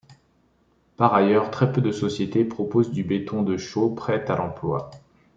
Par 0.97 1.13
ailleurs, 1.13 1.51
très 1.51 1.71
peu 1.71 1.79
de 1.79 1.91
sociétés 1.91 2.43
proposent 2.43 2.89
du 2.91 3.03
béton 3.03 3.43
de 3.43 3.55
chaux 3.57 3.91
prêt 3.91 4.25
à 4.31 4.35
l'emploi. 4.35 4.89